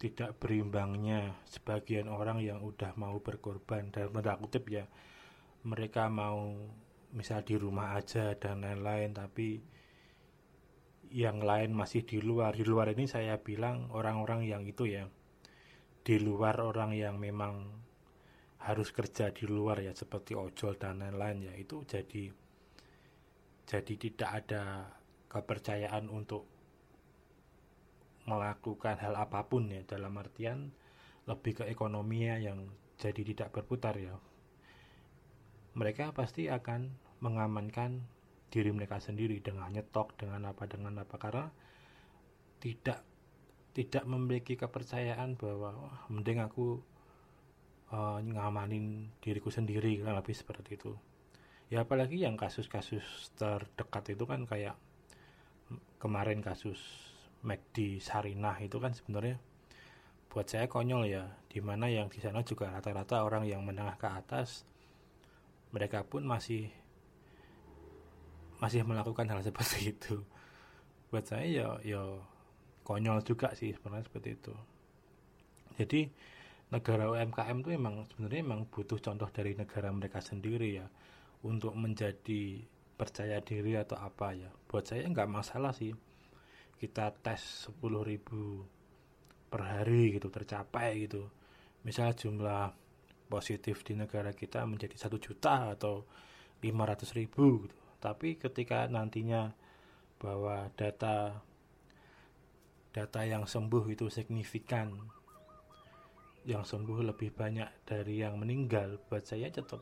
tidak 0.00 0.36
berimbangnya 0.40 1.38
sebagian 1.46 2.10
orang 2.10 2.40
yang 2.40 2.64
udah 2.64 2.96
mau 2.98 3.20
berkorban 3.20 3.92
dan 3.92 4.10
tanda 4.10 4.34
kutip 4.40 4.66
ya 4.72 4.88
mereka 5.64 6.12
mau 6.12 6.52
misal 7.16 7.40
di 7.40 7.56
rumah 7.56 7.96
aja 7.96 8.36
dan 8.36 8.60
lain-lain 8.60 9.16
tapi 9.16 9.64
yang 11.14 11.40
lain 11.40 11.72
masih 11.72 12.04
di 12.04 12.20
luar. 12.20 12.52
Di 12.52 12.66
luar 12.66 12.92
ini 12.92 13.08
saya 13.08 13.40
bilang 13.40 13.88
orang-orang 13.94 14.44
yang 14.44 14.62
itu 14.68 14.84
ya 14.84 15.08
di 16.04 16.20
luar 16.20 16.60
orang 16.60 16.92
yang 16.92 17.16
memang 17.16 17.64
harus 18.60 18.92
kerja 18.92 19.32
di 19.32 19.48
luar 19.48 19.80
ya 19.80 19.96
seperti 19.96 20.36
ojol 20.36 20.76
dan 20.76 21.00
lain-lain 21.00 21.48
ya 21.48 21.54
itu 21.56 21.80
jadi 21.84 22.28
jadi 23.64 23.94
tidak 23.96 24.30
ada 24.44 24.92
kepercayaan 25.32 26.12
untuk 26.12 26.44
melakukan 28.28 29.00
hal 29.00 29.16
apa 29.16 29.48
pun 29.48 29.68
ya 29.68 29.84
dalam 29.84 30.16
artian 30.16 30.72
lebih 31.24 31.60
ke 31.60 31.64
ekonominya 31.68 32.40
yang 32.40 32.68
jadi 32.96 33.20
tidak 33.20 33.48
berputar 33.52 33.96
ya 33.96 34.16
mereka 35.74 36.14
pasti 36.14 36.46
akan 36.46 36.94
mengamankan 37.18 38.06
diri 38.50 38.70
mereka 38.70 39.02
sendiri 39.02 39.42
dengan 39.42 39.70
nyetok 39.74 40.14
dengan 40.14 40.46
apa 40.46 40.70
dengan 40.70 41.02
apa. 41.02 41.18
Karena 41.18 41.50
tidak 42.62 43.02
tidak 43.74 44.06
memiliki 44.06 44.54
kepercayaan 44.54 45.34
bahwa 45.34 45.74
wah, 45.74 45.98
mending 46.06 46.38
aku 46.38 46.78
uh, 47.90 48.22
ngamanin 48.22 49.10
diriku 49.18 49.50
sendiri 49.50 49.98
kan 50.00 50.14
lebih 50.14 50.34
seperti 50.34 50.78
itu. 50.78 50.94
Ya 51.74 51.82
apalagi 51.82 52.22
yang 52.22 52.38
kasus-kasus 52.38 53.34
terdekat 53.34 54.14
itu 54.14 54.24
kan 54.30 54.46
kayak 54.46 54.78
kemarin 55.98 56.38
kasus 56.38 56.78
McD 57.42 57.98
Sarinah 57.98 58.62
itu 58.62 58.78
kan 58.78 58.94
sebenarnya 58.94 59.42
buat 60.30 60.46
saya 60.46 60.70
konyol 60.70 61.10
ya. 61.10 61.24
Di 61.50 61.58
mana 61.58 61.90
yang 61.90 62.06
di 62.06 62.22
sana 62.22 62.46
juga 62.46 62.70
rata-rata 62.70 63.26
orang 63.26 63.50
yang 63.50 63.66
menengah 63.66 63.98
ke 63.98 64.06
atas 64.06 64.62
mereka 65.74 66.06
pun 66.06 66.22
masih 66.22 66.70
masih 68.62 68.86
melakukan 68.86 69.26
hal 69.26 69.42
seperti 69.50 69.90
itu. 69.90 70.22
Buat 71.10 71.26
saya 71.26 71.46
ya 71.50 71.68
ya 71.82 72.02
konyol 72.86 73.26
juga 73.26 73.50
sih 73.58 73.74
sebenarnya 73.74 74.06
seperti 74.06 74.30
itu. 74.38 74.54
Jadi 75.74 76.00
negara 76.70 77.10
UMKM 77.10 77.58
itu 77.66 77.70
emang 77.74 78.06
sebenarnya 78.06 78.40
emang 78.46 78.60
butuh 78.70 79.02
contoh 79.02 79.26
dari 79.34 79.58
negara 79.58 79.90
mereka 79.90 80.22
sendiri 80.22 80.78
ya 80.78 80.86
untuk 81.42 81.74
menjadi 81.74 82.62
percaya 82.94 83.42
diri 83.42 83.74
atau 83.74 83.98
apa 83.98 84.30
ya. 84.38 84.50
Buat 84.70 84.94
saya 84.94 85.10
nggak 85.10 85.26
masalah 85.26 85.74
sih. 85.74 85.90
Kita 86.78 87.10
tes 87.10 87.70
10.000 87.70 89.50
per 89.50 89.62
hari 89.62 90.14
gitu 90.14 90.30
tercapai 90.30 91.06
gitu. 91.06 91.26
Misal 91.82 92.14
jumlah 92.14 92.83
positif 93.26 93.82
di 93.82 93.96
negara 93.96 94.30
kita 94.32 94.62
menjadi 94.68 94.94
satu 94.96 95.16
juta 95.18 95.72
atau 95.74 96.04
500 96.60 97.18
ribu 97.18 97.66
gitu. 97.66 97.76
tapi 98.00 98.36
ketika 98.36 98.88
nantinya 98.88 99.52
bahwa 100.20 100.68
data 100.76 101.40
data 102.94 103.20
yang 103.26 103.44
sembuh 103.44 103.84
itu 103.90 104.06
signifikan 104.06 104.94
yang 106.44 106.62
sembuh 106.62 107.00
lebih 107.00 107.32
banyak 107.32 107.88
dari 107.88 108.20
yang 108.20 108.36
meninggal 108.36 109.00
buat 109.08 109.24
saya 109.24 109.48
tetap 109.48 109.80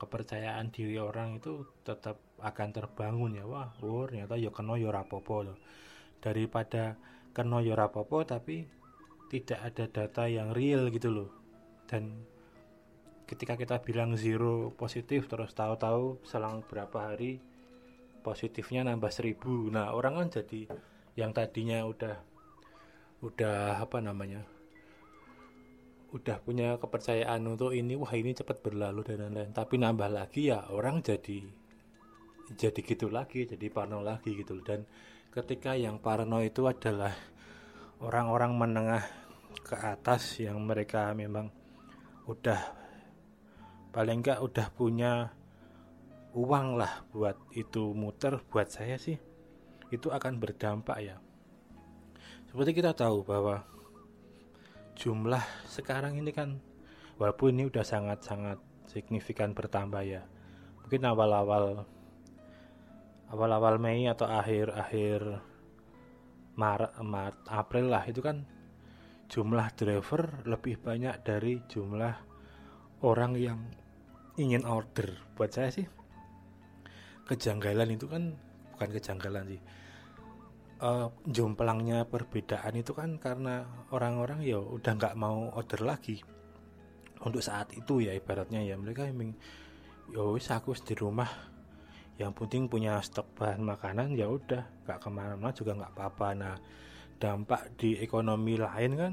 kepercayaan 0.00 0.72
diri 0.74 0.98
orang 0.98 1.38
itu 1.38 1.64
tetap 1.86 2.18
akan 2.42 2.68
terbangun 2.74 3.38
ya. 3.38 3.44
Wah 3.46 3.70
oh, 3.84 4.04
ternyata 4.08 4.34
ya 4.34 4.50
kena 4.50 4.74
ya 4.80 4.90
rapopo 4.90 5.46
loh. 5.46 5.58
Daripada 6.18 6.96
kena 7.36 7.62
ya 7.62 7.76
rapopo 7.78 8.24
tapi 8.26 8.66
tidak 9.30 9.60
ada 9.60 9.84
data 9.86 10.24
yang 10.26 10.50
real 10.56 10.90
gitu 10.90 11.12
loh. 11.12 11.30
Dan 11.86 12.26
ketika 13.24 13.56
kita 13.56 13.80
bilang 13.80 14.16
zero 14.20 14.72
positif 14.76 15.26
terus 15.26 15.56
tahu-tahu 15.56 16.20
selang 16.24 16.60
berapa 16.64 17.12
hari 17.12 17.40
positifnya 18.24 18.84
nambah 18.84 19.12
seribu. 19.12 19.68
Nah 19.72 19.92
orang 19.96 20.20
kan 20.20 20.28
jadi 20.40 20.68
yang 21.16 21.32
tadinya 21.32 21.84
udah 21.84 22.16
udah 23.24 23.80
apa 23.80 24.04
namanya 24.04 24.44
udah 26.14 26.36
punya 26.44 26.78
kepercayaan 26.78 27.42
untuk 27.48 27.74
ini 27.74 27.98
wah 27.98 28.12
ini 28.14 28.36
cepat 28.36 28.60
berlalu 28.60 29.00
dan 29.02 29.28
lain-lain. 29.28 29.52
Tapi 29.56 29.74
nambah 29.80 30.10
lagi 30.12 30.52
ya 30.52 30.68
orang 30.68 31.00
jadi 31.00 31.64
jadi 32.52 32.80
gitu 32.84 33.08
lagi 33.08 33.48
jadi 33.48 33.72
parno 33.72 34.04
lagi 34.04 34.36
gitu 34.36 34.60
dan 34.60 34.84
ketika 35.32 35.72
yang 35.72 35.96
parno 35.96 36.44
itu 36.44 36.68
adalah 36.68 37.16
orang-orang 38.04 38.52
menengah 38.52 39.04
ke 39.64 39.72
atas 39.80 40.44
yang 40.44 40.60
mereka 40.60 41.16
memang 41.16 41.48
udah 42.28 42.83
paling 43.94 44.26
enggak 44.26 44.42
udah 44.42 44.66
punya 44.74 45.30
uang 46.34 46.74
lah 46.74 47.06
buat 47.14 47.38
itu 47.54 47.94
muter 47.94 48.42
buat 48.50 48.66
saya 48.66 48.98
sih. 48.98 49.14
Itu 49.94 50.10
akan 50.10 50.42
berdampak 50.42 50.98
ya. 50.98 51.22
Seperti 52.50 52.74
kita 52.74 52.90
tahu 52.90 53.22
bahwa 53.22 53.62
jumlah 54.98 55.42
sekarang 55.70 56.18
ini 56.18 56.34
kan 56.34 56.58
walaupun 57.22 57.54
ini 57.54 57.70
udah 57.70 57.86
sangat-sangat 57.86 58.58
signifikan 58.90 59.54
bertambah 59.54 60.02
ya. 60.02 60.26
Mungkin 60.82 61.02
awal-awal 61.06 61.86
awal-awal 63.30 63.78
Mei 63.78 64.10
atau 64.10 64.26
akhir-akhir 64.26 65.38
Maret, 66.58 66.92
Maret 66.98 67.38
April 67.46 67.86
lah 67.94 68.02
itu 68.10 68.18
kan 68.18 68.42
jumlah 69.30 69.70
driver 69.78 70.42
lebih 70.46 70.82
banyak 70.82 71.14
dari 71.26 71.62
jumlah 71.66 72.14
orang 73.02 73.32
yang 73.34 73.58
ingin 74.40 74.66
order. 74.66 75.14
Buat 75.34 75.54
saya 75.54 75.70
sih 75.70 75.86
kejanggalan 77.24 77.96
itu 77.96 78.06
kan 78.06 78.36
bukan 78.76 78.90
kejanggalan 78.92 79.44
sih. 79.56 79.62
Uh, 80.84 81.08
jomplangnya 81.24 82.04
perbedaan 82.04 82.76
itu 82.76 82.92
kan 82.92 83.16
karena 83.16 83.64
orang-orang 83.94 84.44
ya 84.44 84.60
udah 84.60 84.92
nggak 84.98 85.16
mau 85.16 85.48
order 85.56 85.80
lagi. 85.80 86.20
Untuk 87.24 87.40
saat 87.40 87.72
itu 87.72 88.04
ya 88.04 88.12
ibaratnya 88.12 88.60
ya 88.60 88.76
mereka 88.76 89.08
yang 89.08 89.32
ya 90.12 90.22
wis 90.28 90.50
aku 90.52 90.76
di 90.76 90.92
rumah. 90.92 91.30
Yang 92.14 92.32
penting 92.36 92.70
punya 92.70 93.00
stok 93.00 93.32
bahan 93.38 93.64
makanan 93.64 94.12
ya 94.14 94.28
udah. 94.28 94.84
Nggak 94.84 94.98
ke 95.00 95.08
mana-mana 95.08 95.50
juga 95.56 95.72
nggak 95.78 95.92
apa-apa. 95.96 96.28
Nah 96.36 96.54
dampak 97.16 97.80
di 97.80 97.96
ekonomi 98.02 98.58
lain 98.60 98.92
kan 98.98 99.12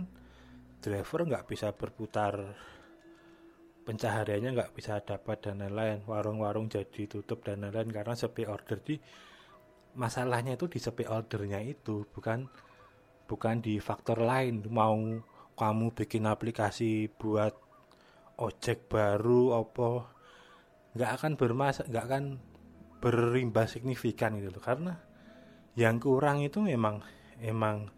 driver 0.81 1.23
nggak 1.29 1.45
bisa 1.47 1.71
berputar 1.71 2.33
pencahariannya 3.91 4.55
nggak 4.55 4.71
bisa 4.71 5.03
dapat 5.03 5.43
dan 5.43 5.59
lain-lain. 5.59 6.07
Warung-warung 6.07 6.71
jadi 6.71 7.11
tutup 7.11 7.43
dan 7.43 7.67
lain-lain 7.67 7.91
karena 7.91 8.15
sepi 8.15 8.47
order 8.47 8.79
di 8.79 8.95
masalahnya 9.99 10.55
itu 10.55 10.71
di 10.71 10.79
sepi 10.79 11.03
ordernya 11.03 11.59
itu 11.59 12.07
bukan 12.07 12.47
bukan 13.27 13.59
di 13.59 13.83
faktor 13.83 14.23
lain. 14.23 14.63
Mau 14.71 14.95
kamu 15.59 15.91
bikin 15.91 16.23
aplikasi 16.23 17.11
buat 17.11 17.51
ojek 18.39 18.87
baru 18.87 19.59
apa 19.59 20.07
nggak 20.95 21.11
akan 21.19 21.31
bermasa 21.35 21.83
nggak 21.91 22.05
akan 22.07 22.23
berimbas 23.03 23.75
signifikan 23.75 24.39
gitu 24.39 24.55
loh. 24.55 24.63
Karena 24.63 24.95
yang 25.75 25.99
kurang 25.99 26.39
itu 26.39 26.63
memang 26.63 27.03
emang 27.43 27.91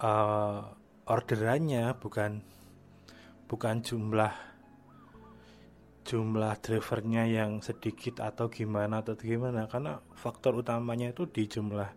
uh, 0.00 0.72
orderannya 1.04 1.92
bukan 2.00 2.40
bukan 3.44 3.84
jumlah 3.84 4.51
jumlah 6.02 6.58
drivernya 6.58 7.30
yang 7.30 7.62
sedikit 7.62 8.22
atau 8.22 8.50
gimana 8.50 9.00
atau 9.02 9.14
gimana 9.14 9.70
karena 9.70 10.02
faktor 10.18 10.58
utamanya 10.58 11.14
itu 11.14 11.30
di 11.30 11.46
jumlah 11.46 11.90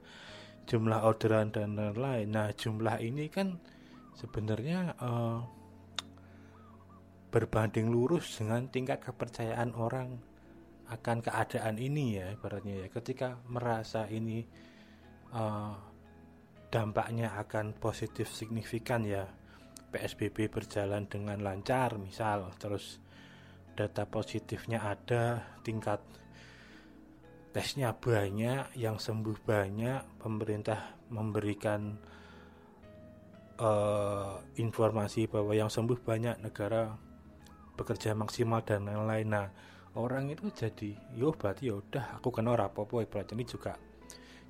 jumlah 0.65 1.00
orderan 1.06 1.54
dan 1.54 1.78
lain-lain. 1.78 2.30
Nah 2.30 2.50
jumlah 2.54 2.98
ini 3.02 3.30
kan 3.30 3.58
sebenarnya 4.18 4.98
uh, 4.98 5.39
berbanding 7.30 7.91
lurus 7.91 8.39
dengan 8.39 8.70
tingkat 8.72 9.04
kepercayaan 9.04 9.76
orang 9.76 10.18
akan 10.86 11.18
keadaan 11.20 11.82
ini 11.82 12.22
ya 12.22 12.32
ibaratnya 12.32 12.86
ya 12.86 12.88
ketika 12.94 13.41
merasa 13.50 14.06
ini 14.08 14.46
uh, 15.34 15.74
dampaknya 16.70 17.34
akan 17.41 17.74
positif 17.76 18.30
signifikan 18.30 19.02
ya 19.02 19.26
PSBB 19.89 20.48
berjalan 20.52 21.10
dengan 21.10 21.41
lancar 21.41 21.98
misal 21.98 22.54
terus 22.62 23.02
data 23.76 24.08
positifnya 24.08 24.82
ada, 24.82 25.44
tingkat 25.62 26.02
tesnya 27.52 27.92
banyak, 27.92 28.74
yang 28.80 28.98
sembuh 29.00 29.38
banyak, 29.44 30.20
pemerintah 30.20 30.96
memberikan 31.12 31.96
uh, 33.60 34.40
informasi 34.60 35.28
bahwa 35.28 35.52
yang 35.56 35.72
sembuh 35.72 36.00
banyak, 36.00 36.40
negara 36.40 36.96
bekerja 37.76 38.16
maksimal 38.16 38.64
dan 38.64 38.88
lain-lain. 38.88 39.28
Nah, 39.28 39.48
orang 40.00 40.32
itu 40.32 40.48
jadi, 40.52 40.96
yo 41.16 41.36
berarti 41.36 41.68
ya 41.68 41.76
udah 41.80 42.20
aku 42.20 42.32
kena 42.32 42.56
rapopo 42.56 43.00
berarti 43.04 43.36
ini 43.36 43.44
juga 43.48 43.76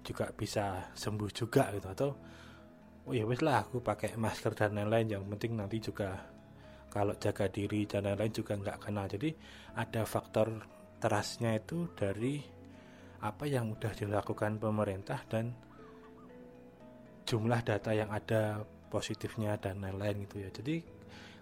juga 0.05 0.29
bisa 0.29 0.93
sembuh 0.93 1.29
juga 1.33 1.73
gitu 1.73 1.87
atau 1.89 2.09
oh 3.09 3.13
ya 3.13 3.25
wes 3.25 3.41
lah 3.41 3.65
aku 3.65 3.81
pakai 3.81 4.13
masker 4.13 4.53
dan 4.53 4.77
lain-lain 4.77 5.17
yang 5.17 5.23
penting 5.25 5.57
nanti 5.57 5.81
juga 5.81 6.34
kalau 6.95 7.11
jaga 7.19 7.51
diri 7.51 7.83
dan 7.83 8.07
lain-lain 8.07 8.31
juga 8.31 8.55
nggak 8.55 8.79
kena 8.79 9.03
jadi 9.11 9.35
ada 9.75 10.07
faktor 10.07 10.63
terasnya 11.03 11.59
itu 11.59 11.91
dari 11.91 12.39
apa 13.19 13.43
yang 13.43 13.75
sudah 13.75 13.91
dilakukan 13.91 14.55
pemerintah 14.55 15.19
dan 15.27 15.51
jumlah 17.25 17.59
data 17.65 17.91
yang 17.91 18.07
ada 18.13 18.63
positifnya 18.87 19.57
dan 19.57 19.81
lain-lain 19.81 20.23
gitu 20.29 20.45
ya. 20.45 20.49
Jadi 20.53 20.75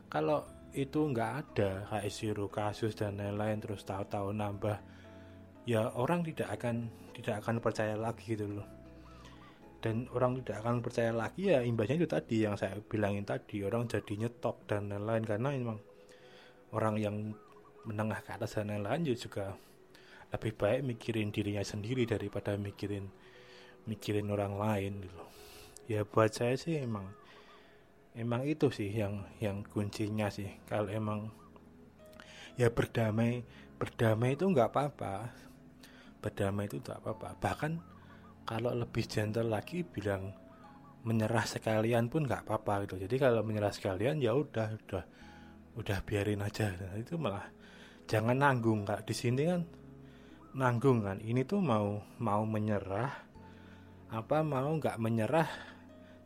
kalau 0.08 0.42
itu 0.74 1.06
nggak 1.06 1.32
ada 1.44 2.02
zero 2.10 2.50
kasus 2.50 2.98
dan 2.98 3.20
lain-lain 3.20 3.62
terus 3.62 3.86
tahu-tahu 3.86 4.34
nambah 4.34 4.78
ya 5.70 5.94
orang 5.94 6.26
tidak 6.26 6.50
akan 6.58 6.90
tidak 7.14 7.46
akan 7.46 7.62
percaya 7.62 7.94
lagi 7.94 8.34
gitu 8.34 8.50
loh 8.50 8.68
dan 9.84 10.08
orang 10.16 10.40
tidak 10.40 10.64
akan 10.64 10.80
percaya 10.80 11.12
lagi 11.12 11.52
ya 11.52 11.60
imbasnya 11.60 12.00
itu 12.00 12.08
tadi 12.08 12.48
yang 12.48 12.56
saya 12.56 12.80
bilangin 12.80 13.28
tadi. 13.28 13.60
Orang 13.68 13.92
jadi 13.92 14.16
nyetop 14.16 14.64
dan 14.64 14.88
lain-lain. 14.88 15.28
Karena 15.28 15.52
memang 15.52 15.78
orang 16.72 16.96
yang 16.96 17.16
menengah 17.84 18.24
ke 18.24 18.32
atas 18.40 18.56
dan 18.56 18.72
lain-lain 18.72 19.04
ya 19.12 19.16
juga 19.20 19.52
lebih 20.32 20.56
baik 20.56 20.82
mikirin 20.88 21.30
dirinya 21.30 21.62
sendiri 21.62 22.08
daripada 22.08 22.56
mikirin 22.56 23.06
mikirin 23.84 24.32
orang 24.32 24.56
lain 24.56 25.04
gitu 25.04 25.22
ya 25.92 26.08
buat 26.08 26.32
saya 26.32 26.56
sih 26.56 26.80
emang 26.80 27.12
emang 28.14 28.46
itu 28.46 28.70
sih 28.70 28.90
yang 28.94 29.26
yang 29.42 29.66
kuncinya 29.66 30.30
sih. 30.30 30.50
Kalau 30.70 30.88
emang 30.90 31.34
ya 32.56 32.70
berdamai 32.70 33.42
berdamai 33.82 34.38
itu 34.38 34.46
nggak 34.48 34.70
apa-apa. 34.72 35.34
Berdamai 36.24 36.70
itu 36.72 36.80
tak 36.80 37.04
apa-apa. 37.04 37.36
Bahkan 37.42 37.72
kalau 38.44 38.76
lebih 38.76 39.08
gentle 39.08 39.48
lagi 39.48 39.88
bilang 39.88 40.36
menyerah 41.04 41.44
sekalian 41.44 42.08
pun 42.08 42.24
nggak 42.24 42.48
apa-apa 42.48 42.88
gitu. 42.88 42.96
Jadi 43.08 43.16
kalau 43.20 43.44
menyerah 43.44 43.72
sekalian 43.76 44.24
ya 44.24 44.36
udah 44.36 44.80
udah 44.88 45.04
udah 45.76 45.98
biarin 46.08 46.44
aja. 46.44 46.72
Nah, 46.72 46.96
itu 46.96 47.20
malah 47.20 47.44
jangan 48.08 48.36
nanggung. 48.40 48.88
Kak 48.88 49.04
di 49.04 49.16
sini 49.16 49.44
kan 49.48 49.62
nanggung 50.56 51.04
kan. 51.04 51.20
Ini 51.20 51.44
tuh 51.44 51.60
mau 51.60 52.00
mau 52.20 52.44
menyerah 52.48 53.12
apa 54.14 54.46
mau 54.46 54.70
nggak 54.78 55.02
menyerah 55.02 55.50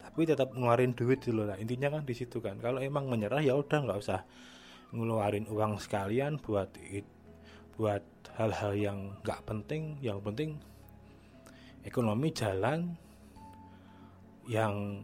tapi 0.03 0.27
tetap 0.27 0.51
ngeluarin 0.51 0.91
duit 0.91 1.23
dulu 1.23 1.47
lah 1.47 1.55
intinya 1.55 1.93
kan 1.93 2.03
di 2.05 2.13
situ 2.13 2.37
kan. 2.41 2.61
Kalau 2.61 2.81
emang 2.81 3.09
menyerah 3.09 3.41
ya 3.41 3.57
udah 3.57 3.79
nggak 3.81 3.99
usah 4.01 4.21
ngeluarin 4.93 5.49
uang 5.49 5.81
sekalian 5.81 6.37
buat 6.37 6.69
buat 7.77 8.03
hal-hal 8.37 8.73
yang 8.77 8.99
nggak 9.25 9.41
penting. 9.45 9.97
Yang 10.05 10.19
penting 10.21 10.49
ekonomi 11.87 12.35
jalan 12.35 12.91
yang 14.51 15.03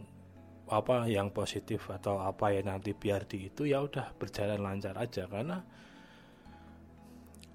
apa 0.67 1.07
yang 1.07 1.31
positif 1.31 1.87
atau 1.91 2.19
apa 2.23 2.51
ya 2.51 2.63
nanti 2.63 2.95
biar 2.95 3.27
di 3.27 3.47
itu 3.51 3.67
ya 3.67 3.79
udah 3.83 4.11
berjalan 4.19 4.59
lancar 4.59 4.95
aja. 4.99 5.27
Karena 5.31 5.63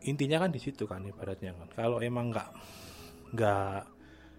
intinya 0.09 0.41
kan 0.45 0.51
di 0.53 0.61
situ 0.61 0.89
kan 0.89 1.05
ibaratnya 1.05 1.53
kan. 1.53 1.69
Kalau 1.77 2.01
emang 2.01 2.33
nggak 2.33 2.51
nggak 3.37 3.81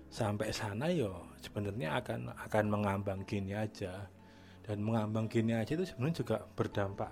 sampai 0.09 0.49
sana 0.49 0.89
yo 0.89 1.29
sebenarnya 1.37 2.01
akan 2.01 2.33
akan 2.49 2.65
mengambang 2.69 3.21
gini 3.29 3.53
aja. 3.53 4.09
Dan 4.65 4.85
mengambang 4.85 5.25
gini 5.25 5.57
aja 5.57 5.73
itu 5.73 5.85
sebenarnya 5.85 6.17
juga 6.21 6.37
berdampak 6.45 7.09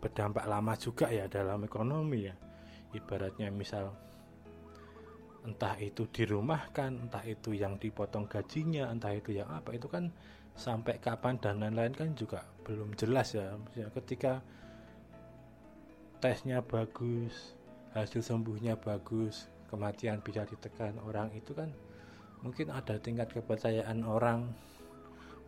berdampak 0.00 0.44
lama 0.48 0.72
juga 0.80 1.12
ya 1.12 1.28
dalam 1.28 1.64
ekonomi 1.64 2.28
ya. 2.28 2.34
Ibaratnya 2.92 3.52
misal 3.52 3.92
entah 5.42 5.74
itu 5.78 6.06
dirumahkan, 6.06 7.08
entah 7.08 7.24
itu 7.26 7.50
yang 7.54 7.74
dipotong 7.78 8.30
gajinya, 8.30 8.90
entah 8.90 9.10
itu 9.10 9.34
yang 9.34 9.50
apa 9.50 9.74
itu 9.74 9.90
kan 9.90 10.10
sampai 10.54 11.00
kapan 11.02 11.40
dan 11.40 11.58
lain-lain 11.58 11.96
kan 11.96 12.14
juga 12.14 12.46
belum 12.62 12.94
jelas 12.94 13.34
ya. 13.34 13.58
Ketika 13.90 14.38
tesnya 16.22 16.62
bagus, 16.62 17.58
hasil 17.96 18.22
sembuhnya 18.22 18.78
bagus, 18.78 19.50
kematian 19.66 20.22
bisa 20.22 20.46
ditekan 20.46 21.00
orang 21.02 21.34
itu 21.34 21.50
kan 21.56 21.72
mungkin 22.46 22.70
ada 22.70 22.98
tingkat 22.98 23.34
kepercayaan 23.34 24.06
orang 24.06 24.50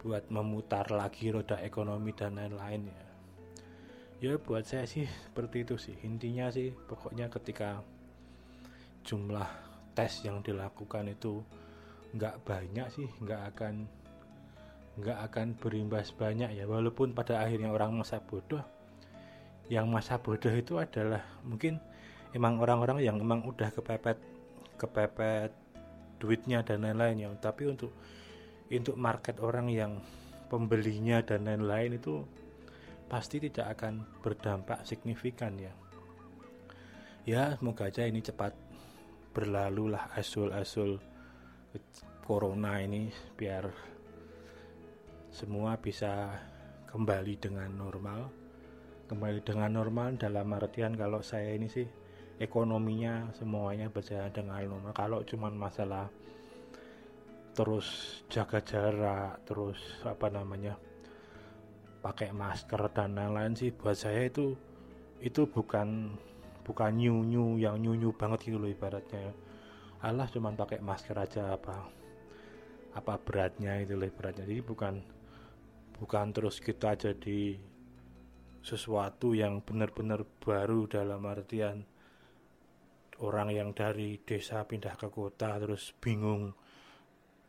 buat 0.02 0.26
memutar 0.28 0.90
lagi 0.90 1.32
roda 1.32 1.56
ekonomi 1.62 2.12
dan 2.12 2.36
lain-lain 2.36 2.90
ya. 2.90 3.04
Ya 4.22 4.32
buat 4.40 4.64
saya 4.64 4.88
sih 4.88 5.04
seperti 5.06 5.68
itu 5.68 5.76
sih. 5.76 5.96
Intinya 6.02 6.48
sih 6.48 6.72
pokoknya 6.72 7.28
ketika 7.28 7.84
jumlah 9.04 9.63
tes 9.94 10.26
yang 10.26 10.42
dilakukan 10.42 11.08
itu 11.10 11.40
nggak 12.14 12.46
banyak 12.46 12.86
sih 12.94 13.08
nggak 13.22 13.42
akan 13.54 13.74
nggak 14.94 15.18
akan 15.30 15.46
berimbas 15.58 16.14
banyak 16.14 16.54
ya. 16.54 16.64
Walaupun 16.70 17.14
pada 17.14 17.42
akhirnya 17.42 17.74
orang 17.74 17.98
masa 17.98 18.22
bodoh 18.22 18.62
yang 19.72 19.88
masa 19.90 20.20
bodoh 20.20 20.52
itu 20.52 20.78
adalah 20.78 21.24
mungkin 21.42 21.80
emang 22.36 22.60
orang-orang 22.60 23.00
yang 23.02 23.16
emang 23.18 23.42
udah 23.42 23.72
kepepet 23.74 24.18
kepepet 24.78 25.50
duitnya 26.22 26.62
dan 26.62 26.86
lain-lain 26.86 27.26
ya. 27.26 27.28
Tapi 27.34 27.66
untuk 27.66 27.90
untuk 28.70 28.96
market 28.98 29.42
orang 29.42 29.70
yang 29.70 29.98
pembelinya 30.46 31.22
dan 31.26 31.46
lain-lain 31.46 31.98
itu 31.98 32.22
pasti 33.10 33.42
tidak 33.42 33.74
akan 33.78 34.06
berdampak 34.22 34.86
signifikan 34.86 35.58
ya. 35.58 35.74
Ya 37.24 37.56
semoga 37.56 37.88
aja 37.88 38.04
ini 38.04 38.20
cepat 38.20 38.52
berlalulah 39.34 40.14
asul-asul 40.14 41.02
corona 42.22 42.78
ini 42.78 43.10
biar 43.34 43.66
semua 45.34 45.74
bisa 45.74 46.30
kembali 46.86 47.34
dengan 47.42 47.74
normal. 47.74 48.30
Kembali 49.10 49.42
dengan 49.42 49.74
normal 49.74 50.14
dalam 50.16 50.48
artian 50.54 50.94
kalau 50.94 51.20
saya 51.20 51.52
ini 51.52 51.66
sih 51.66 51.84
ekonominya 52.38 53.34
semuanya 53.34 53.90
berjalan 53.90 54.30
dengan 54.30 54.62
normal. 54.70 54.94
Kalau 54.94 55.26
cuma 55.26 55.50
masalah 55.50 56.06
terus 57.54 58.22
jaga 58.30 58.62
jarak 58.62 59.42
terus 59.46 59.78
apa 60.02 60.26
namanya 60.26 60.74
pakai 62.02 62.34
masker 62.34 62.90
dan 62.90 63.14
lain-lain 63.14 63.54
sih 63.54 63.70
buat 63.70 63.94
saya 63.94 64.26
itu 64.26 64.58
itu 65.22 65.46
bukan 65.46 66.18
bukan 66.64 66.96
new 66.96 67.20
new 67.22 67.60
yang 67.60 67.78
new 67.78 67.94
new 67.94 68.10
banget 68.16 68.48
gitu 68.48 68.56
loh 68.58 68.72
ibaratnya 68.72 69.36
Allah 70.04 70.28
cuma 70.28 70.52
pakai 70.52 70.84
masker 70.84 71.16
aja 71.16 71.56
apa 71.56 71.88
apa 72.94 73.18
beratnya 73.18 73.80
itu 73.82 73.98
loh 73.98 74.04
ibaratnya. 74.04 74.46
Jadi 74.46 74.62
bukan 74.62 74.94
bukan 75.96 76.26
terus 76.30 76.62
kita 76.62 76.94
jadi 76.94 77.58
sesuatu 78.60 79.32
yang 79.32 79.60
benar-benar 79.60 80.28
baru 80.40 80.84
dalam 80.88 81.24
artian 81.24 81.84
orang 83.20 83.52
yang 83.52 83.72
dari 83.72 84.20
desa 84.20 84.64
pindah 84.64 84.96
ke 84.96 85.08
kota 85.08 85.56
terus 85.56 85.96
bingung 85.98 86.54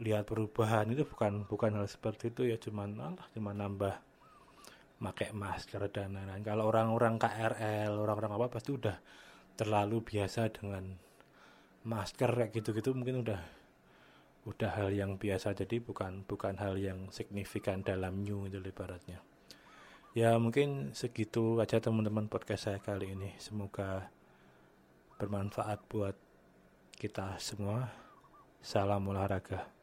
lihat 0.02 0.24
perubahan. 0.24 0.90
Itu 0.96 1.06
bukan 1.06 1.46
bukan 1.46 1.78
hal 1.78 1.88
seperti 1.92 2.34
itu 2.34 2.50
ya. 2.50 2.58
Cuman 2.58 2.98
Allah 3.04 3.28
cuma 3.36 3.54
nambah 3.54 4.00
pakai 5.00 5.36
masker 5.36 5.92
dan 5.92 6.16
lain-lain. 6.16 6.44
Kalau 6.44 6.72
orang-orang 6.72 7.20
KRL, 7.20 7.94
orang-orang 7.96 8.32
apa 8.40 8.48
pasti 8.48 8.72
udah 8.72 8.98
terlalu 9.56 10.04
biasa 10.04 10.52
dengan 10.52 10.96
masker 11.86 12.32
kayak 12.34 12.52
gitu-gitu 12.52 12.98
mungkin 12.98 13.22
udah 13.22 13.42
udah 14.46 14.72
hal 14.78 14.94
yang 14.94 15.18
biasa 15.18 15.58
jadi 15.58 15.82
bukan 15.82 16.26
bukan 16.26 16.58
hal 16.62 16.78
yang 16.78 17.10
signifikan 17.10 17.82
dalam 17.82 18.22
new 18.22 18.46
itu 18.46 18.62
ibaratnya. 18.62 19.22
Ya 20.16 20.38
mungkin 20.40 20.96
segitu 20.96 21.60
aja 21.60 21.84
teman-teman 21.84 22.32
podcast 22.32 22.72
saya 22.72 22.80
kali 22.80 23.12
ini. 23.14 23.36
Semoga 23.36 24.08
bermanfaat 25.20 25.84
buat 25.92 26.16
kita 26.96 27.36
semua. 27.42 27.92
Salam 28.64 29.04
olahraga. 29.12 29.75